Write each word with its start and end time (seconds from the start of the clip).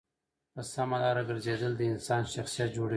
په 0.53 0.61
سمه 0.73 0.97
لاره 1.03 1.23
گرځېدل 1.29 1.71
د 1.77 1.81
انسان 1.93 2.21
شخصیت 2.35 2.69
جوړوي. 2.77 2.89